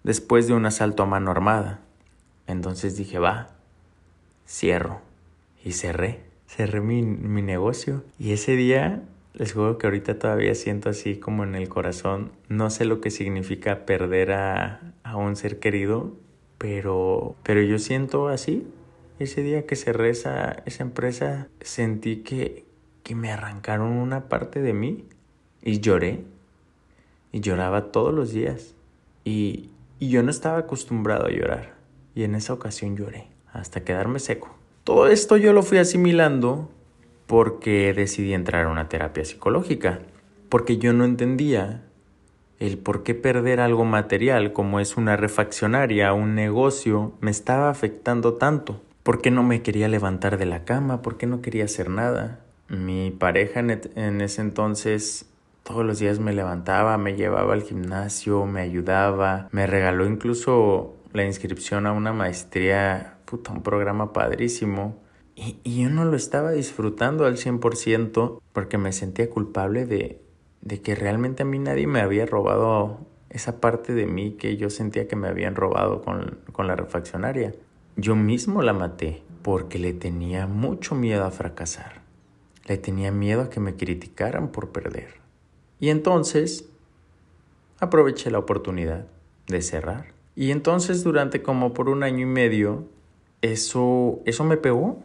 después 0.04 0.48
de 0.48 0.54
un 0.54 0.66
asalto 0.66 1.04
a 1.04 1.06
mano 1.06 1.32
armada. 1.32 1.80
Entonces 2.46 2.96
dije, 2.96 3.20
va, 3.20 3.50
cierro. 4.48 5.01
Y 5.63 5.74
cerré, 5.74 6.22
cerré 6.48 6.82
mi, 6.82 7.01
mi 7.01 7.42
negocio. 7.42 8.04
Y 8.20 8.32
ese 8.32 8.56
día, 8.56 9.04
les 9.34 9.54
juro 9.54 9.77
que 9.77 9.88
ahorita 9.88 10.20
todavía 10.20 10.56
siento 10.56 10.89
así 10.89 11.18
como 11.18 11.44
en 11.44 11.56
el 11.56 11.68
corazón, 11.68 12.32
no 12.48 12.70
sé 12.70 12.86
lo 12.86 13.01
que 13.01 13.12
significa 13.12 13.86
perder 13.86 14.32
a, 14.34 14.94
a 15.04 15.18
un 15.18 15.36
ser 15.36 15.60
querido, 15.60 16.13
pero, 16.58 17.36
pero 17.44 17.62
yo 17.62 17.80
siento 17.80 18.27
así. 18.27 18.68
Ese 19.19 19.41
día 19.41 19.65
que 19.65 19.75
cerré 19.75 20.09
esa, 20.09 20.63
esa 20.65 20.83
empresa, 20.83 21.47
sentí 21.62 22.17
que, 22.17 22.65
que 23.03 23.15
me 23.15 23.31
arrancaron 23.31 23.91
una 23.93 24.29
parte 24.29 24.62
de 24.62 24.74
mí 24.74 25.05
y 25.63 25.79
lloré 25.79 26.24
y 27.31 27.39
lloraba 27.39 27.91
todos 27.91 28.13
los 28.13 28.31
días. 28.31 28.75
Y, 29.24 29.71
y 30.00 30.09
yo 30.09 30.21
no 30.21 30.29
estaba 30.29 30.59
acostumbrado 30.59 31.25
a 31.25 31.31
llorar. 31.31 31.75
Y 32.13 32.24
en 32.24 32.36
esa 32.36 32.53
ocasión 32.53 32.95
lloré, 32.95 33.27
hasta 33.51 33.83
quedarme 33.83 34.19
seco. 34.19 34.55
Todo 34.83 35.07
esto 35.07 35.38
yo 35.38 35.51
lo 35.51 35.63
fui 35.63 35.79
asimilando 35.79 36.69
porque 37.25 37.93
decidí 37.93 38.33
entrar 38.33 38.65
a 38.65 38.69
una 38.69 38.88
terapia 38.88 39.25
psicológica. 39.25 40.00
Porque 40.50 40.77
yo 40.77 40.93
no 40.93 41.03
entendía 41.03 41.83
el 42.59 42.77
por 42.77 43.03
qué 43.03 43.13
perder 43.13 43.59
algo 43.59 43.86
material 43.86 44.53
como 44.53 44.79
es 44.79 44.97
una 44.97 45.17
refaccionaria, 45.17 46.13
un 46.13 46.36
negocio, 46.36 47.13
me 47.19 47.31
estaba 47.31 47.69
afectando 47.69 48.36
tanto. 48.36 48.81
¿Por 49.08 49.22
qué 49.22 49.32
no 49.32 49.42
me 49.42 49.62
quería 49.62 49.88
levantar 49.88 50.38
de 50.38 50.46
la 50.46 50.66
cama? 50.66 51.02
¿Por 51.02 51.16
qué 51.16 51.28
no 51.28 51.42
quería 51.42 51.64
hacer 51.64 51.90
nada? 51.90 52.42
Mi 52.68 53.10
pareja 53.10 53.62
en, 53.62 54.20
ese 54.20 54.42
entonces 54.42 55.30
todos 55.64 55.86
los 55.86 56.00
días 56.00 56.20
me 56.20 56.34
levantaba, 56.34 56.98
me 56.98 57.16
llevaba 57.16 57.54
al 57.54 57.64
gimnasio, 57.64 58.46
me 58.46 58.60
ayudaba, 58.60 59.48
me 59.54 59.66
regaló 59.66 60.06
incluso 60.06 60.94
la 61.14 61.24
inscripción 61.24 61.88
a 61.88 61.94
una 61.94 62.12
maestría, 62.12 63.16
puta, 63.24 63.54
un 63.54 63.64
programa 63.64 64.12
padrísimo. 64.12 64.98
Y, 65.36 65.56
yo 65.64 65.90
no 65.90 66.04
lo 66.04 66.18
estaba 66.18 66.52
disfrutando 66.52 67.26
al 67.26 67.38
100% 67.38 68.42
porque 68.52 68.78
me 68.78 68.92
sentía 68.92 69.30
culpable 69.30 69.86
de, 69.86 70.22
que 70.82 70.96
realmente 70.96 71.44
a 71.44 71.46
mí 71.46 71.60
nadie 71.60 71.88
me 71.88 72.02
había 72.02 72.26
robado 72.26 73.08
esa 73.30 73.62
parte 73.62 73.94
de 73.94 74.06
mí 74.06 74.32
que 74.34 74.58
yo 74.58 74.70
sentía 74.70 75.08
que 75.08 75.16
me 75.16 75.30
habían 75.30 75.56
robado 75.56 76.02
con 76.02 76.68
la 76.68 76.76
refaccionaria. 76.76 77.54
Yo 78.00 78.16
mismo 78.16 78.62
la 78.62 78.74
maté 78.74 79.24
porque 79.42 79.80
le 79.80 79.92
tenía 79.92 80.46
mucho 80.46 80.94
miedo 80.94 81.25
a 81.25 81.32
fracasar. 81.32 82.04
Le 82.66 82.77
tenía 82.77 83.12
miedo 83.12 83.42
a 83.42 83.50
que 83.50 83.60
me 83.60 83.75
criticaran 83.75 84.50
por 84.50 84.70
perder. 84.70 85.16
Y 85.80 85.89
entonces 85.89 86.70
aproveché 87.80 88.30
la 88.30 88.38
oportunidad 88.38 89.08
de 89.48 89.63
cerrar. 89.63 90.13
Y 90.36 90.51
entonces 90.51 91.04
durante 91.04 91.42
como 91.42 91.74
por 91.74 91.89
un 91.89 92.04
año 92.04 92.20
y 92.20 92.30
medio, 92.30 92.88
eso, 93.42 94.20
eso 94.25 94.44
me 94.44 94.58
pegó, 94.58 95.01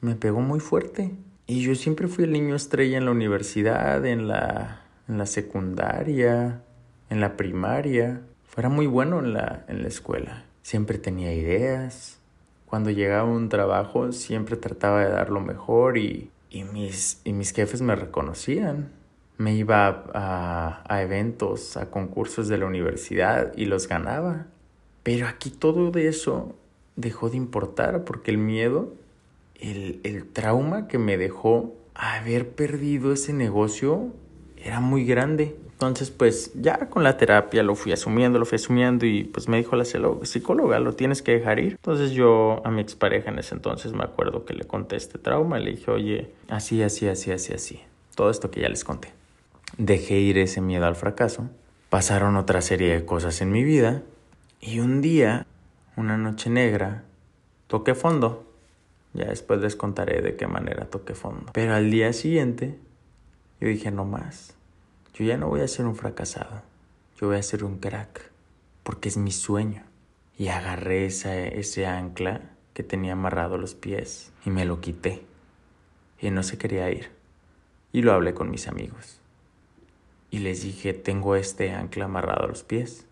me 0.00 0.14
pegó 0.14 0.40
muy 0.40 0.60
fuerte. 0.60 1.12
Y 1.46 1.60
yo 1.60 1.74
siempre 1.74 2.08
fui 2.08 2.24
el 2.24 2.32
niño 2.32 2.54
estrella 2.54 2.96
en 2.96 3.04
la 3.04 3.10
universidad, 3.10 4.06
en 4.06 4.28
la, 4.28 4.86
en 5.08 5.18
la 5.18 5.26
secundaria, 5.26 6.62
en 7.10 7.20
la 7.20 7.36
primaria. 7.36 8.22
Fuera 8.46 8.70
muy 8.70 8.86
bueno 8.86 9.18
en 9.18 9.34
la, 9.34 9.66
en 9.68 9.82
la 9.82 9.88
escuela. 9.88 10.46
Siempre 10.62 10.96
tenía 10.96 11.34
ideas. 11.34 12.19
Cuando 12.70 12.90
llegaba 12.90 13.28
a 13.28 13.32
un 13.32 13.50
trabajo 13.50 14.12
siempre 14.12 14.56
trataba 14.56 15.04
de 15.04 15.10
dar 15.10 15.28
lo 15.28 15.40
mejor 15.40 15.98
y, 15.98 16.30
y, 16.48 16.64
mis, 16.64 17.20
y 17.24 17.34
mis 17.34 17.52
jefes 17.52 17.82
me 17.82 17.96
reconocían 17.96 19.00
me 19.40 19.54
iba 19.54 20.04
a, 20.12 21.02
eventos, 21.02 21.78
a 21.78 21.90
concursos 21.90 22.46
de 22.48 22.58
la 22.58 22.66
universidad 22.66 23.56
y 23.56 23.64
los 23.64 23.88
ganaba. 23.88 24.48
Pero 25.02 25.26
aquí 25.26 25.48
todo 25.48 25.90
de 25.90 26.08
eso 26.08 26.54
dejó 26.96 27.30
de 27.30 27.38
importar 27.38 28.04
porque 28.04 28.32
el 28.32 28.36
miedo, 28.36 28.92
el, 29.54 30.00
el 30.04 30.26
trauma 30.26 30.88
que 30.88 30.98
me 30.98 31.16
dejó 31.16 31.74
haber 31.94 32.50
perdido 32.50 33.14
ese 33.14 33.32
negocio 33.32 34.12
era 34.62 34.80
muy 34.80 35.04
grande. 35.04 35.56
Entonces, 35.72 36.10
pues 36.10 36.52
ya 36.54 36.90
con 36.90 37.04
la 37.04 37.16
terapia 37.16 37.62
lo 37.62 37.74
fui 37.74 37.92
asumiendo, 37.92 38.38
lo 38.38 38.44
fui 38.44 38.56
asumiendo 38.56 39.06
y 39.06 39.24
pues 39.24 39.48
me 39.48 39.56
dijo 39.56 39.76
la 39.76 39.84
psicóloga, 39.84 40.78
lo 40.78 40.94
tienes 40.94 41.22
que 41.22 41.32
dejar 41.32 41.58
ir. 41.58 41.72
Entonces 41.72 42.10
yo 42.10 42.60
a 42.64 42.70
mi 42.70 42.82
expareja 42.82 43.30
en 43.30 43.38
ese 43.38 43.54
entonces 43.54 43.92
me 43.92 44.04
acuerdo 44.04 44.44
que 44.44 44.52
le 44.52 44.64
conté 44.64 44.96
este 44.96 45.18
trauma, 45.18 45.58
le 45.58 45.70
dije, 45.70 45.90
oye, 45.90 46.30
así, 46.48 46.82
así, 46.82 47.08
así, 47.08 47.32
así, 47.32 47.54
así. 47.54 47.80
Todo 48.14 48.30
esto 48.30 48.50
que 48.50 48.60
ya 48.60 48.68
les 48.68 48.84
conté 48.84 49.20
dejé 49.76 50.18
ir 50.18 50.38
ese 50.38 50.60
miedo 50.60 50.86
al 50.86 50.96
fracaso. 50.96 51.48
Pasaron 51.88 52.36
otra 52.36 52.60
serie 52.60 52.94
de 52.94 53.04
cosas 53.04 53.40
en 53.40 53.50
mi 53.50 53.64
vida 53.64 54.02
y 54.60 54.80
un 54.80 55.00
día, 55.00 55.46
una 55.96 56.16
noche 56.16 56.50
negra, 56.50 57.04
toqué 57.66 57.94
fondo. 57.94 58.46
Ya 59.12 59.26
después 59.26 59.60
les 59.60 59.74
contaré 59.74 60.22
de 60.22 60.36
qué 60.36 60.46
manera 60.46 60.84
toqué 60.86 61.14
fondo. 61.14 61.46
Pero 61.52 61.74
al 61.74 61.90
día 61.90 62.12
siguiente, 62.12 62.78
yo 63.60 63.68
dije, 63.68 63.90
no 63.90 64.04
más. 64.04 64.54
Yo 65.14 65.24
ya 65.24 65.36
no 65.36 65.48
voy 65.48 65.60
a 65.60 65.68
ser 65.68 65.86
un 65.86 65.96
fracasado. 65.96 66.62
Yo 67.20 67.28
voy 67.28 67.36
a 67.36 67.42
ser 67.42 67.64
un 67.64 67.78
crack. 67.78 68.30
Porque 68.82 69.08
es 69.08 69.16
mi 69.16 69.30
sueño. 69.30 69.82
Y 70.38 70.48
agarré 70.48 71.06
ese 71.06 71.86
ancla 71.86 72.40
que 72.72 72.82
tenía 72.82 73.12
amarrado 73.12 73.58
los 73.58 73.74
pies 73.74 74.32
y 74.46 74.50
me 74.50 74.64
lo 74.64 74.80
quité. 74.80 75.22
Y 76.20 76.30
no 76.30 76.42
se 76.42 76.56
quería 76.56 76.90
ir. 76.90 77.10
Y 77.92 78.02
lo 78.02 78.12
hablé 78.12 78.34
con 78.34 78.50
mis 78.50 78.68
amigos 78.68 79.20
y 80.30 80.38
les 80.38 80.62
dije, 80.62 80.94
tengo 80.94 81.34
este 81.36 81.72
ancla 81.72 82.04
amarrado 82.04 82.44
a 82.44 82.48
los 82.48 82.62
pies. 82.62 83.04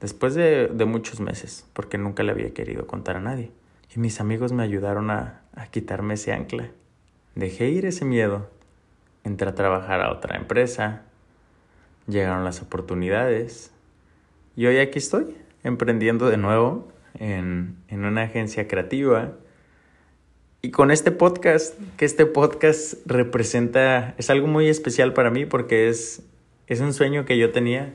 Después 0.00 0.34
de, 0.34 0.68
muchos 0.86 1.20
meses, 1.20 1.66
porque 1.72 1.98
nunca 1.98 2.22
le 2.22 2.32
había 2.32 2.52
querido 2.52 2.86
contar 2.86 3.16
a 3.16 3.20
nadie. 3.20 3.50
Y 3.94 4.00
mis 4.00 4.20
amigos 4.20 4.52
me 4.52 4.62
ayudaron 4.62 5.10
a, 5.10 5.42
a 5.54 5.66
quitarme 5.66 6.14
ese 6.14 6.32
ancla. 6.32 6.70
Dejé 7.34 7.68
ir 7.68 7.86
ese 7.86 8.04
miedo. 8.04 8.48
Entré 9.24 9.48
a 9.48 9.54
trabajar 9.54 10.00
a 10.00 10.12
otra 10.12 10.36
empresa. 10.36 11.02
Llegaron 12.06 12.44
las 12.44 12.62
oportunidades. 12.62 13.72
Y 14.56 14.66
hoy 14.66 14.78
aquí 14.78 14.98
estoy, 14.98 15.36
emprendiendo 15.64 16.28
de 16.28 16.36
nuevo 16.36 16.88
en, 17.18 17.76
en 17.88 18.04
una 18.04 18.22
agencia 18.22 18.68
creativa 18.68 19.32
y 20.64 20.70
con 20.70 20.90
este 20.90 21.10
podcast, 21.10 21.78
que 21.98 22.06
este 22.06 22.24
podcast 22.24 22.94
representa, 23.04 24.14
es 24.16 24.30
algo 24.30 24.46
muy 24.46 24.70
especial 24.70 25.12
para 25.12 25.30
mí 25.30 25.44
porque 25.44 25.90
es, 25.90 26.22
es 26.68 26.80
un 26.80 26.94
sueño 26.94 27.26
que 27.26 27.36
yo 27.36 27.52
tenía. 27.52 27.92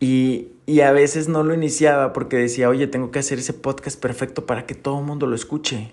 Y, 0.00 0.48
y 0.66 0.82
a 0.82 0.92
veces 0.92 1.28
no 1.28 1.44
lo 1.44 1.54
iniciaba 1.54 2.12
porque 2.12 2.36
decía, 2.36 2.68
oye, 2.68 2.86
tengo 2.86 3.10
que 3.10 3.20
hacer 3.20 3.38
ese 3.38 3.54
podcast 3.54 3.98
perfecto 3.98 4.44
para 4.44 4.66
que 4.66 4.74
todo 4.74 4.98
el 4.98 5.06
mundo 5.06 5.26
lo 5.26 5.34
escuche. 5.34 5.92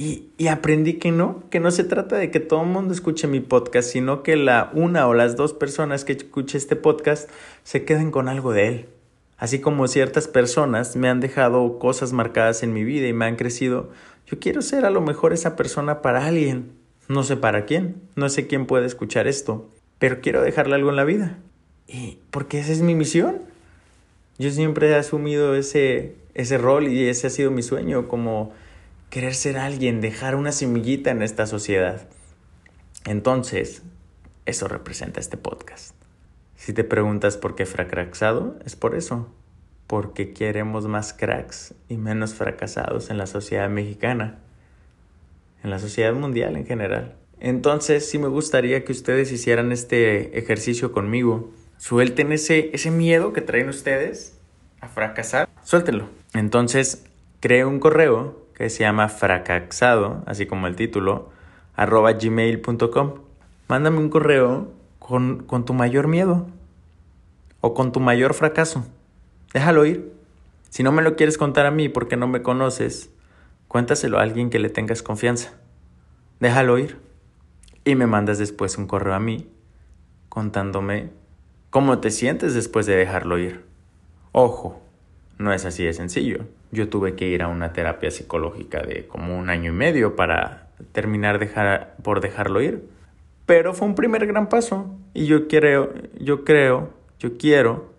Y, 0.00 0.28
y, 0.38 0.46
aprendí 0.46 0.94
que 0.94 1.10
no, 1.10 1.42
que 1.50 1.58
no 1.58 1.72
se 1.72 1.82
trata 1.82 2.16
de 2.16 2.30
que 2.30 2.38
todo 2.38 2.62
el 2.62 2.68
mundo 2.68 2.94
escuche 2.94 3.26
mi 3.26 3.40
podcast, 3.40 3.90
sino 3.90 4.22
que 4.22 4.36
la 4.36 4.70
una 4.72 5.08
o 5.08 5.12
las 5.12 5.34
dos 5.34 5.52
personas 5.52 6.04
que 6.04 6.12
escuche 6.12 6.56
este 6.56 6.76
podcast 6.76 7.28
se 7.64 7.84
queden 7.84 8.12
con 8.12 8.28
algo 8.28 8.52
de 8.52 8.68
él. 8.68 8.86
Así 9.38 9.60
como 9.60 9.88
ciertas 9.88 10.28
personas 10.28 10.94
me 10.94 11.08
han 11.08 11.18
dejado 11.18 11.80
cosas 11.80 12.12
marcadas 12.12 12.62
en 12.62 12.72
mi 12.72 12.84
vida 12.84 13.08
y 13.08 13.12
me 13.12 13.24
han 13.24 13.34
crecido, 13.34 13.90
yo 14.26 14.38
quiero 14.38 14.62
ser 14.62 14.84
a 14.84 14.90
lo 14.90 15.00
mejor 15.00 15.32
esa 15.32 15.56
persona 15.56 16.00
para 16.00 16.26
alguien. 16.26 16.72
No 17.08 17.24
sé 17.24 17.36
para 17.36 17.64
quién, 17.64 17.96
no 18.14 18.28
sé 18.28 18.46
quién 18.46 18.66
puede 18.66 18.86
escuchar 18.86 19.26
esto, 19.26 19.68
pero 19.98 20.20
quiero 20.20 20.42
dejarle 20.42 20.74
algo 20.74 20.90
en 20.90 20.96
la 20.96 21.04
vida. 21.04 21.38
Y 21.86 22.18
porque 22.30 22.60
esa 22.60 22.70
es 22.70 22.82
mi 22.82 22.94
misión. 22.94 23.38
Yo 24.38 24.50
siempre 24.50 24.90
he 24.90 24.94
asumido 24.94 25.56
ese, 25.56 26.14
ese 26.34 26.58
rol 26.58 26.86
y 26.86 27.08
ese 27.08 27.26
ha 27.28 27.30
sido 27.30 27.50
mi 27.50 27.62
sueño, 27.62 28.06
como 28.06 28.52
querer 29.10 29.34
ser 29.34 29.58
alguien, 29.58 30.00
dejar 30.00 30.34
una 30.34 30.52
semillita 30.52 31.10
en 31.10 31.22
esta 31.22 31.46
sociedad. 31.46 32.08
Entonces, 33.04 33.82
eso 34.46 34.68
representa 34.68 35.20
este 35.20 35.36
podcast. 35.36 35.94
Si 36.56 36.72
te 36.72 36.84
preguntas 36.84 37.36
por 37.36 37.54
qué 37.54 37.66
fracasado, 37.66 38.58
es 38.64 38.76
por 38.76 38.94
eso 38.94 39.28
porque 39.86 40.34
queremos 40.34 40.86
más 40.86 41.14
cracks 41.14 41.74
y 41.88 41.96
menos 41.96 42.34
fracasados 42.34 43.08
en 43.08 43.16
la 43.16 43.26
sociedad 43.26 43.70
mexicana, 43.70 44.38
en 45.64 45.70
la 45.70 45.78
sociedad 45.78 46.12
mundial 46.12 46.56
en 46.56 46.66
general. 46.66 47.16
Entonces 47.40 48.08
sí 48.08 48.18
me 48.18 48.28
gustaría 48.28 48.84
que 48.84 48.92
ustedes 48.92 49.32
hicieran 49.32 49.72
este 49.72 50.38
ejercicio 50.38 50.92
conmigo. 50.92 51.50
Suelten 51.78 52.32
ese, 52.32 52.70
ese 52.74 52.90
miedo 52.90 53.32
que 53.32 53.40
traen 53.40 53.70
ustedes 53.70 54.36
a 54.80 54.88
fracasar. 54.88 55.48
Suéltenlo. 55.64 56.08
Entonces, 56.34 57.06
creé 57.40 57.64
un 57.64 57.80
correo 57.80 58.46
que 58.58 58.68
se 58.70 58.80
llama 58.80 59.08
fracaxado, 59.08 60.24
así 60.26 60.46
como 60.46 60.66
el 60.66 60.74
título, 60.74 61.30
arroba 61.76 62.12
gmail.com. 62.12 63.14
Mándame 63.68 63.98
un 63.98 64.10
correo 64.10 64.72
con, 64.98 65.44
con 65.44 65.64
tu 65.64 65.74
mayor 65.74 66.08
miedo 66.08 66.48
o 67.60 67.72
con 67.72 67.92
tu 67.92 68.00
mayor 68.00 68.34
fracaso. 68.34 68.84
Déjalo 69.54 69.86
ir. 69.86 70.12
Si 70.70 70.82
no 70.82 70.90
me 70.90 71.02
lo 71.02 71.14
quieres 71.14 71.38
contar 71.38 71.66
a 71.66 71.70
mí 71.70 71.88
porque 71.88 72.16
no 72.16 72.26
me 72.26 72.42
conoces, 72.42 73.10
cuéntaselo 73.68 74.18
a 74.18 74.22
alguien 74.22 74.50
que 74.50 74.58
le 74.58 74.70
tengas 74.70 75.02
confianza. 75.02 75.52
Déjalo 76.40 76.78
ir. 76.78 76.98
Y 77.84 77.94
me 77.94 78.08
mandas 78.08 78.38
después 78.38 78.76
un 78.76 78.88
correo 78.88 79.14
a 79.14 79.20
mí 79.20 79.48
contándome 80.28 81.10
cómo 81.70 82.00
te 82.00 82.10
sientes 82.10 82.54
después 82.54 82.86
de 82.86 82.96
dejarlo 82.96 83.38
ir. 83.38 83.64
Ojo, 84.32 84.82
no 85.38 85.52
es 85.52 85.64
así 85.64 85.84
de 85.84 85.92
sencillo. 85.92 86.44
Yo 86.72 86.88
tuve 86.88 87.14
que 87.14 87.28
ir 87.28 87.42
a 87.42 87.48
una 87.48 87.72
terapia 87.72 88.10
psicológica 88.10 88.82
de 88.82 89.06
como 89.06 89.38
un 89.38 89.50
año 89.50 89.70
y 89.70 89.74
medio 89.74 90.16
para 90.16 90.68
terminar 90.92 91.38
dejar, 91.38 91.96
por 92.02 92.20
dejarlo 92.20 92.60
ir. 92.60 92.88
Pero 93.46 93.72
fue 93.72 93.88
un 93.88 93.94
primer 93.94 94.26
gran 94.26 94.48
paso 94.48 94.94
y 95.14 95.26
yo 95.26 95.48
creo, 95.48 95.94
yo 96.18 96.44
creo, 96.44 96.90
yo 97.18 97.38
quiero 97.38 97.94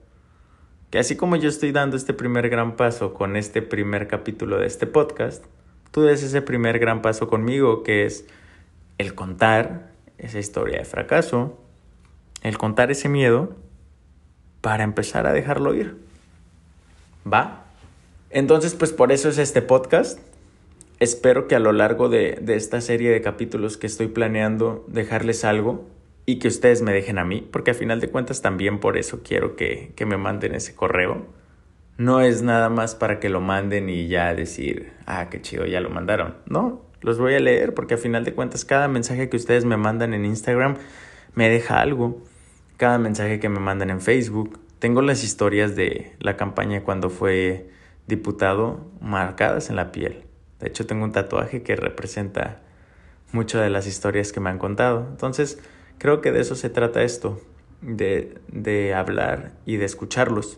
que 0.91 0.99
así 0.99 1.15
como 1.15 1.35
yo 1.35 1.49
estoy 1.49 1.71
dando 1.71 1.97
este 1.97 2.13
primer 2.13 2.49
gran 2.49 2.75
paso 2.75 3.13
con 3.13 3.35
este 3.35 3.61
primer 3.61 4.07
capítulo 4.07 4.57
de 4.57 4.67
este 4.67 4.87
podcast, 4.87 5.45
tú 5.91 6.01
des 6.01 6.23
ese 6.23 6.41
primer 6.41 6.79
gran 6.79 7.01
paso 7.01 7.27
conmigo, 7.27 7.83
que 7.83 8.05
es 8.05 8.25
el 8.97 9.13
contar 9.13 9.91
esa 10.17 10.39
historia 10.39 10.79
de 10.79 10.85
fracaso, 10.85 11.57
el 12.41 12.57
contar 12.57 12.91
ese 12.91 13.07
miedo 13.07 13.55
para 14.61 14.83
empezar 14.83 15.27
a 15.27 15.33
dejarlo 15.33 15.73
ir. 15.75 16.08
¿Va? 17.31 17.65
Entonces, 18.29 18.75
pues 18.75 18.93
por 18.93 19.11
eso 19.11 19.29
es 19.29 19.37
este 19.37 19.61
podcast. 19.61 20.19
Espero 20.99 21.47
que 21.47 21.55
a 21.55 21.59
lo 21.59 21.71
largo 21.71 22.09
de, 22.09 22.37
de 22.41 22.55
esta 22.55 22.81
serie 22.81 23.09
de 23.11 23.21
capítulos 23.21 23.77
que 23.77 23.87
estoy 23.87 24.07
planeando 24.07 24.85
dejarles 24.87 25.45
algo 25.45 25.87
y 26.25 26.37
que 26.37 26.47
ustedes 26.47 26.81
me 26.81 26.93
dejen 26.93 27.17
a 27.17 27.25
mí, 27.25 27.47
porque 27.51 27.71
a 27.71 27.73
final 27.73 27.99
de 27.99 28.09
cuentas 28.09 28.41
también 28.41 28.79
por 28.79 28.97
eso 28.97 29.21
quiero 29.23 29.55
que, 29.55 29.93
que 29.95 30.05
me 30.05 30.17
manden 30.17 30.53
ese 30.53 30.75
correo. 30.75 31.25
No 31.97 32.21
es 32.21 32.43
nada 32.43 32.69
más 32.69 32.93
para 32.93 33.19
que 33.19 33.29
lo 33.29 33.41
manden 33.41 33.89
y 33.89 34.07
ya 34.07 34.33
decir, 34.35 34.93
ah, 35.07 35.29
qué 35.29 35.41
chido, 35.41 35.65
ya 35.65 35.81
lo 35.81 35.89
mandaron. 35.89 36.35
No, 36.45 36.85
los 37.01 37.17
voy 37.17 37.33
a 37.33 37.39
leer 37.39 37.73
porque 37.73 37.95
a 37.95 37.97
final 37.97 38.25
de 38.25 38.33
cuentas 38.33 38.63
cada 38.63 38.87
mensaje 38.87 39.27
que 39.27 39.37
ustedes 39.37 39.65
me 39.65 39.75
mandan 39.75 40.13
en 40.13 40.23
Instagram 40.23 40.75
me 41.33 41.49
deja 41.49 41.81
algo. 41.81 42.21
Cada 42.77 42.99
mensaje 42.99 43.39
que 43.39 43.49
me 43.49 43.59
mandan 43.59 43.89
en 43.89 43.99
Facebook. 43.99 44.59
Tengo 44.79 45.01
las 45.01 45.23
historias 45.23 45.75
de 45.75 46.15
la 46.19 46.37
campaña 46.37 46.83
cuando 46.83 47.09
fue 47.09 47.69
diputado 48.07 48.89
marcadas 49.01 49.69
en 49.69 49.75
la 49.75 49.91
piel. 49.91 50.23
De 50.59 50.67
hecho, 50.67 50.85
tengo 50.85 51.03
un 51.03 51.11
tatuaje 51.11 51.61
que 51.63 51.75
representa 51.75 52.61
muchas 53.31 53.61
de 53.61 53.69
las 53.69 53.87
historias 53.87 54.31
que 54.31 54.39
me 54.39 54.49
han 54.49 54.57
contado. 54.57 55.05
Entonces, 55.09 55.59
Creo 55.99 56.21
que 56.21 56.31
de 56.31 56.39
eso 56.39 56.55
se 56.55 56.69
trata 56.69 57.03
esto, 57.03 57.41
de, 57.81 58.37
de 58.47 58.93
hablar 58.93 59.51
y 59.65 59.75
de 59.75 59.83
escucharlos. 59.83 60.57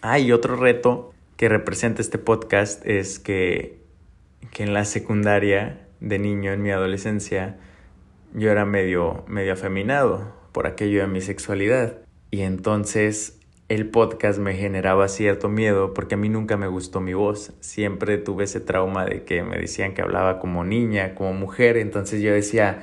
Ah, 0.00 0.18
y 0.18 0.32
otro 0.32 0.56
reto 0.56 1.12
que 1.36 1.50
representa 1.50 2.00
este 2.00 2.16
podcast 2.16 2.84
es 2.86 3.18
que, 3.18 3.78
que 4.50 4.62
en 4.62 4.72
la 4.72 4.86
secundaria 4.86 5.86
de 6.00 6.18
niño, 6.18 6.52
en 6.52 6.62
mi 6.62 6.70
adolescencia, 6.70 7.58
yo 8.32 8.50
era 8.50 8.64
medio, 8.64 9.24
medio 9.28 9.52
afeminado 9.52 10.32
por 10.52 10.66
aquello 10.66 11.02
de 11.02 11.06
mi 11.06 11.20
sexualidad. 11.20 11.98
Y 12.30 12.40
entonces 12.40 13.37
el 13.68 13.86
podcast 13.86 14.38
me 14.38 14.54
generaba 14.54 15.08
cierto 15.08 15.50
miedo 15.50 15.92
porque 15.92 16.14
a 16.14 16.18
mí 16.18 16.30
nunca 16.30 16.56
me 16.56 16.68
gustó 16.68 17.00
mi 17.00 17.12
voz. 17.12 17.52
Siempre 17.60 18.16
tuve 18.16 18.44
ese 18.44 18.60
trauma 18.60 19.04
de 19.04 19.24
que 19.24 19.42
me 19.42 19.58
decían 19.58 19.92
que 19.92 20.00
hablaba 20.00 20.38
como 20.38 20.64
niña, 20.64 21.14
como 21.14 21.34
mujer. 21.34 21.76
Entonces 21.76 22.22
yo 22.22 22.32
decía, 22.32 22.82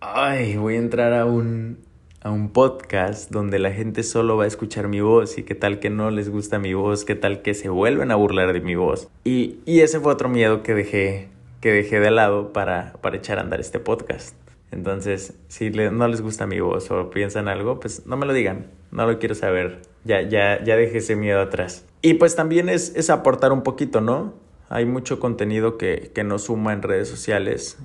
ay, 0.00 0.56
voy 0.56 0.76
a 0.76 0.78
entrar 0.78 1.12
a 1.14 1.24
un, 1.24 1.78
a 2.22 2.30
un 2.30 2.50
podcast 2.50 3.32
donde 3.32 3.58
la 3.58 3.72
gente 3.72 4.04
solo 4.04 4.36
va 4.36 4.44
a 4.44 4.46
escuchar 4.46 4.86
mi 4.86 5.00
voz 5.00 5.36
y 5.36 5.42
qué 5.42 5.56
tal 5.56 5.80
que 5.80 5.90
no 5.90 6.12
les 6.12 6.30
gusta 6.30 6.60
mi 6.60 6.74
voz, 6.74 7.04
qué 7.04 7.16
tal 7.16 7.42
que 7.42 7.54
se 7.54 7.68
vuelven 7.68 8.12
a 8.12 8.14
burlar 8.14 8.52
de 8.52 8.60
mi 8.60 8.76
voz. 8.76 9.08
Y, 9.24 9.58
y 9.66 9.80
ese 9.80 9.98
fue 9.98 10.12
otro 10.12 10.28
miedo 10.28 10.62
que 10.62 10.74
dejé, 10.74 11.28
que 11.60 11.72
dejé 11.72 11.98
de 11.98 12.12
lado 12.12 12.52
para, 12.52 12.92
para 13.00 13.16
echar 13.16 13.38
a 13.38 13.40
andar 13.40 13.58
este 13.58 13.80
podcast. 13.80 14.36
Entonces, 14.70 15.34
si 15.48 15.70
no 15.70 16.06
les 16.06 16.20
gusta 16.20 16.46
mi 16.46 16.60
voz 16.60 16.88
o 16.92 17.10
piensan 17.10 17.48
algo, 17.48 17.80
pues 17.80 18.06
no 18.06 18.16
me 18.16 18.26
lo 18.26 18.32
digan, 18.32 18.66
no 18.92 19.06
lo 19.06 19.18
quiero 19.18 19.34
saber. 19.34 19.87
Ya, 20.04 20.22
ya, 20.22 20.62
ya 20.62 20.76
dejé 20.76 20.98
ese 20.98 21.16
miedo 21.16 21.40
atrás. 21.40 21.84
Y 22.02 22.14
pues 22.14 22.36
también 22.36 22.68
es, 22.68 22.94
es 22.94 23.10
aportar 23.10 23.52
un 23.52 23.62
poquito, 23.62 24.00
¿no? 24.00 24.34
Hay 24.68 24.84
mucho 24.84 25.18
contenido 25.18 25.78
que, 25.78 26.12
que 26.14 26.24
nos 26.24 26.44
suma 26.44 26.72
en 26.72 26.82
redes 26.82 27.08
sociales, 27.08 27.78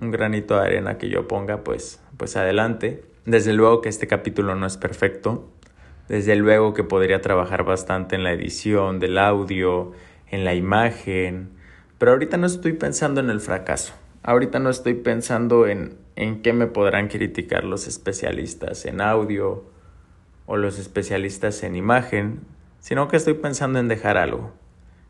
un 0.00 0.10
granito 0.10 0.54
de 0.54 0.66
arena 0.66 0.98
que 0.98 1.08
yo 1.08 1.26
ponga, 1.26 1.64
pues, 1.64 2.00
pues 2.16 2.36
adelante. 2.36 3.02
Desde 3.24 3.52
luego 3.52 3.80
que 3.80 3.88
este 3.88 4.06
capítulo 4.06 4.54
no 4.54 4.66
es 4.66 4.76
perfecto. 4.76 5.48
Desde 6.08 6.36
luego 6.36 6.74
que 6.74 6.84
podría 6.84 7.20
trabajar 7.20 7.64
bastante 7.64 8.14
en 8.14 8.22
la 8.22 8.32
edición 8.32 9.00
del 9.00 9.18
audio, 9.18 9.92
en 10.30 10.44
la 10.44 10.54
imagen. 10.54 11.50
Pero 11.98 12.12
ahorita 12.12 12.36
no 12.36 12.46
estoy 12.46 12.74
pensando 12.74 13.20
en 13.20 13.30
el 13.30 13.40
fracaso. 13.40 13.94
Ahorita 14.22 14.58
no 14.58 14.70
estoy 14.70 14.94
pensando 14.94 15.66
en, 15.66 15.96
en 16.14 16.42
qué 16.42 16.52
me 16.52 16.66
podrán 16.66 17.08
criticar 17.08 17.64
los 17.64 17.88
especialistas 17.88 18.84
en 18.84 19.00
audio 19.00 19.64
o 20.46 20.56
los 20.56 20.78
especialistas 20.78 21.62
en 21.62 21.76
imagen, 21.76 22.40
sino 22.80 23.08
que 23.08 23.16
estoy 23.16 23.34
pensando 23.34 23.78
en 23.78 23.88
dejar 23.88 24.16
algo, 24.16 24.52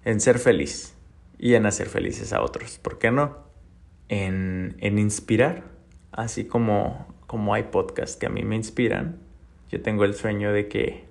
en 0.04 0.20
ser 0.20 0.38
feliz 0.38 0.94
y 1.38 1.54
en 1.54 1.66
hacer 1.66 1.88
felices 1.88 2.32
a 2.32 2.42
otros. 2.42 2.78
¿Por 2.78 2.98
qué 2.98 3.10
no? 3.10 3.46
en, 4.08 4.76
en 4.80 4.98
inspirar, 4.98 5.64
así 6.12 6.44
como, 6.44 7.06
como 7.26 7.54
hay 7.54 7.64
podcasts 7.64 8.16
que 8.16 8.26
a 8.26 8.30
mí 8.30 8.42
me 8.42 8.56
inspiran. 8.56 9.18
Yo 9.70 9.82
tengo 9.82 10.04
el 10.04 10.14
sueño 10.14 10.52
de 10.52 10.68
que, 10.68 11.04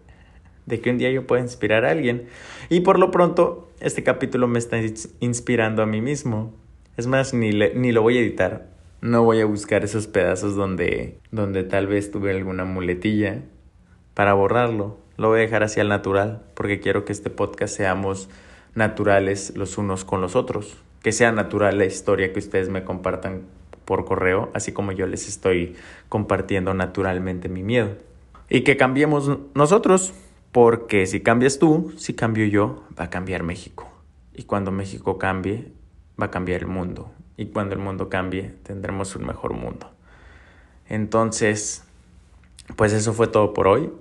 de 0.65 0.79
que 0.79 0.89
un 0.89 0.97
día 0.97 1.11
yo 1.11 1.27
pueda 1.27 1.41
inspirar 1.41 1.85
a 1.85 1.91
alguien. 1.91 2.27
Y 2.69 2.81
por 2.81 2.99
lo 2.99 3.11
pronto, 3.11 3.69
este 3.79 4.03
capítulo 4.03 4.47
me 4.47 4.59
está 4.59 4.77
inspirando 5.19 5.83
a 5.83 5.85
mí 5.85 6.01
mismo. 6.01 6.53
Es 6.97 7.07
más, 7.07 7.33
ni, 7.33 7.51
ni 7.51 7.91
lo 7.91 8.01
voy 8.01 8.17
a 8.17 8.21
editar. 8.21 8.69
No 9.01 9.23
voy 9.23 9.41
a 9.41 9.45
buscar 9.45 9.83
esos 9.83 10.07
pedazos 10.07 10.55
donde, 10.55 11.19
donde 11.31 11.63
tal 11.63 11.87
vez 11.87 12.11
tuve 12.11 12.31
alguna 12.31 12.65
muletilla 12.65 13.41
para 14.15 14.33
borrarlo. 14.33 14.97
Lo 15.17 15.29
voy 15.29 15.37
a 15.37 15.41
dejar 15.41 15.61
así 15.61 15.79
al 15.79 15.89
natural, 15.89 16.41
porque 16.55 16.79
quiero 16.79 17.05
que 17.05 17.13
este 17.13 17.29
podcast 17.29 17.77
seamos 17.77 18.29
naturales 18.73 19.53
los 19.55 19.77
unos 19.77 20.03
con 20.03 20.21
los 20.21 20.35
otros 20.35 20.77
que 21.05 21.11
sea 21.11 21.31
natural 21.31 21.77
la 21.77 21.85
historia 21.85 22.33
que 22.33 22.39
ustedes 22.39 22.69
me 22.69 22.83
compartan 22.83 23.43
por 23.85 24.05
correo, 24.05 24.49
así 24.55 24.71
como 24.71 24.91
yo 24.91 25.05
les 25.05 25.29
estoy 25.29 25.75
compartiendo 26.09 26.73
naturalmente 26.73 27.47
mi 27.47 27.61
miedo. 27.61 27.91
Y 28.49 28.61
que 28.61 28.75
cambiemos 28.75 29.29
nosotros, 29.53 30.15
porque 30.51 31.05
si 31.05 31.21
cambias 31.21 31.59
tú, 31.59 31.93
si 31.95 32.15
cambio 32.15 32.47
yo, 32.47 32.83
va 32.99 33.03
a 33.03 33.09
cambiar 33.11 33.43
México. 33.43 33.87
Y 34.33 34.45
cuando 34.45 34.71
México 34.71 35.19
cambie, 35.19 35.71
va 36.19 36.25
a 36.25 36.31
cambiar 36.31 36.61
el 36.61 36.67
mundo. 36.69 37.11
Y 37.37 37.45
cuando 37.45 37.75
el 37.75 37.81
mundo 37.81 38.09
cambie, 38.09 38.55
tendremos 38.63 39.15
un 39.15 39.27
mejor 39.27 39.53
mundo. 39.53 39.91
Entonces, 40.89 41.83
pues 42.77 42.93
eso 42.93 43.13
fue 43.13 43.27
todo 43.27 43.53
por 43.53 43.67
hoy. 43.67 43.91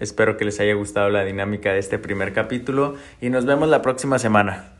Espero 0.00 0.36
que 0.36 0.46
les 0.46 0.58
haya 0.60 0.74
gustado 0.74 1.10
la 1.10 1.24
dinámica 1.24 1.72
de 1.72 1.78
este 1.78 1.98
primer 1.98 2.32
capítulo 2.32 2.96
y 3.20 3.28
nos 3.28 3.44
vemos 3.44 3.68
la 3.68 3.82
próxima 3.82 4.18
semana. 4.18 4.72